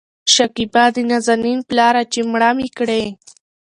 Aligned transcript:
شکيبا: 0.33 0.83
د 0.95 0.97
نازنين 1.09 1.59
پلاره 1.69 2.03
چې 2.13 2.19
مړه 2.31 2.49
مې 2.57 2.67
کړې 2.77 3.03